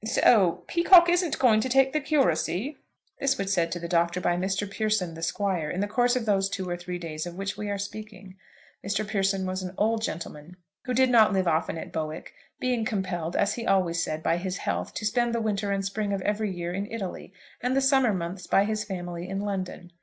"So 0.03 0.63
Peacocke 0.67 1.09
isn't 1.09 1.37
going 1.37 1.61
to 1.61 1.69
take 1.69 1.93
the 1.93 2.01
curacy?" 2.01 2.79
This 3.19 3.37
was 3.37 3.53
said 3.53 3.71
to 3.71 3.79
the 3.79 3.87
Doctor 3.87 4.19
by 4.19 4.35
Mr. 4.35 4.67
Pearson, 4.67 5.13
the 5.13 5.21
squire, 5.21 5.69
in 5.69 5.79
the 5.79 5.87
course 5.87 6.15
of 6.15 6.25
those 6.25 6.49
two 6.49 6.67
or 6.67 6.75
three 6.75 6.97
days 6.97 7.27
of 7.27 7.35
which 7.35 7.55
we 7.55 7.69
are 7.69 7.77
speaking. 7.77 8.35
Mr. 8.83 9.07
Pearson 9.07 9.45
was 9.45 9.61
an 9.61 9.75
old 9.77 10.01
gentleman, 10.01 10.57
who 10.85 10.95
did 10.95 11.11
not 11.11 11.33
live 11.33 11.47
often 11.47 11.77
at 11.77 11.93
Bowick, 11.93 12.33
being 12.59 12.83
compelled, 12.83 13.35
as 13.35 13.53
he 13.53 13.67
always 13.67 14.01
said, 14.03 14.23
by 14.23 14.37
his 14.37 14.57
health, 14.57 14.91
to 14.95 15.05
spend 15.05 15.35
the 15.35 15.39
winter 15.39 15.69
and 15.71 15.85
spring 15.85 16.13
of 16.13 16.21
every 16.23 16.49
year 16.51 16.73
in 16.73 16.91
Italy, 16.91 17.31
and 17.61 17.75
the 17.75 17.79
summer 17.79 18.11
months 18.11 18.47
by 18.47 18.65
his 18.65 18.83
family 18.83 19.29
in 19.29 19.39
London. 19.41 19.91